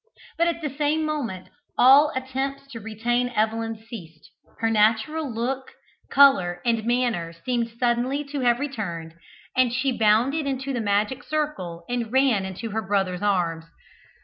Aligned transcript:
But 0.35 0.47
at 0.47 0.61
the 0.63 0.71
same 0.75 1.05
moment 1.05 1.49
all 1.77 2.11
attempts 2.15 2.65
to 2.71 2.79
retain 2.79 3.29
Evelyn 3.35 3.75
ceased 3.77 4.31
her 4.57 4.71
natural 4.71 5.31
look, 5.31 5.73
colour, 6.09 6.59
and 6.65 6.83
manner 6.85 7.33
seemed 7.45 7.77
suddenly 7.77 8.23
to 8.31 8.39
have 8.39 8.57
returned, 8.59 9.13
and 9.55 9.71
she 9.71 9.95
bounded 9.95 10.47
into 10.47 10.73
the 10.73 10.81
magic 10.81 11.21
circle, 11.23 11.83
and 11.87 12.11
ran 12.11 12.45
into 12.45 12.71
her 12.71 12.81
brother's 12.81 13.21
arms. 13.21 13.65